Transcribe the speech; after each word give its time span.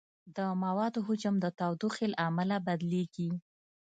د 0.35 0.37
موادو 0.63 0.99
حجم 1.07 1.35
د 1.41 1.45
تودوخې 1.59 2.05
له 2.11 2.17
امله 2.27 2.55
بدلېږي. 2.67 3.29